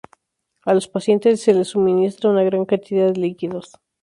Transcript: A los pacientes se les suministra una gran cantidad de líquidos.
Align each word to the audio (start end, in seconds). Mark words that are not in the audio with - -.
A 0.65 0.73
los 0.73 0.87
pacientes 0.87 1.43
se 1.43 1.53
les 1.53 1.67
suministra 1.67 2.31
una 2.31 2.41
gran 2.41 2.65
cantidad 2.65 3.05
de 3.13 3.19
líquidos. 3.19 3.73